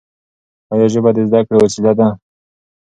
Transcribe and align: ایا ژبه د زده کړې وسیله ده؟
ایا 0.71 0.87
ژبه 0.93 1.09
د 1.13 1.17
زده 1.27 1.39
کړې 1.47 1.57
وسیله 1.63 1.93
ده؟ 1.99 2.07